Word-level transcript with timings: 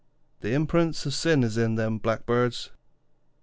'The 0.39 0.51
imperence 0.51 1.05
of 1.05 1.13
sin 1.13 1.43
is 1.43 1.59
in 1.59 1.75
them 1.75 1.99
Blackbirds!' 1.99 2.71